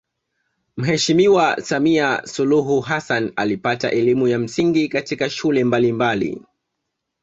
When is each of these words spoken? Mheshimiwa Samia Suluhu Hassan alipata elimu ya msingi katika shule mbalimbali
Mheshimiwa 0.77 1.61
Samia 1.61 2.21
Suluhu 2.27 2.79
Hassan 2.81 3.31
alipata 3.35 3.91
elimu 3.91 4.27
ya 4.27 4.39
msingi 4.39 4.89
katika 4.89 5.29
shule 5.29 5.63
mbalimbali 5.63 6.41